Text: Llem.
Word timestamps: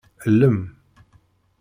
Llem. 0.39 0.57